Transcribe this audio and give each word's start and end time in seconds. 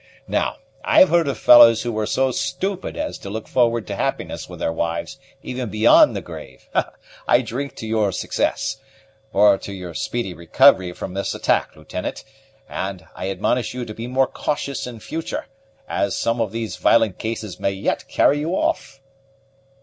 Now, 0.27 0.57
I've 0.83 1.09
heard 1.09 1.27
of 1.27 1.37
fellows 1.37 1.83
who 1.83 1.91
were 1.91 2.07
so 2.07 2.31
stupid 2.31 2.97
as 2.97 3.19
to 3.19 3.29
look 3.29 3.47
forward 3.47 3.85
to 3.85 3.95
happiness 3.95 4.49
with 4.49 4.59
their 4.59 4.73
wives 4.73 5.19
even 5.43 5.69
beyond 5.69 6.15
the 6.15 6.23
grave. 6.23 6.67
I 7.27 7.41
drink 7.43 7.75
to 7.75 7.87
your 7.87 8.11
success, 8.11 8.77
or 9.31 9.59
to 9.59 9.71
your 9.71 9.93
speedy 9.93 10.33
recovery 10.33 10.91
from 10.93 11.13
this 11.13 11.35
attack, 11.35 11.75
Lieutenant; 11.75 12.23
and 12.67 13.05
I 13.15 13.29
admonish 13.29 13.75
you 13.75 13.85
to 13.85 13.93
be 13.93 14.07
more 14.07 14.25
cautious 14.25 14.87
in 14.87 15.01
future, 15.01 15.45
as 15.87 16.17
some 16.17 16.41
of 16.41 16.51
these 16.51 16.77
violent 16.77 17.19
cases 17.19 17.59
may 17.59 17.69
yet 17.73 18.07
carry 18.07 18.39
you 18.39 18.55
off." 18.55 19.01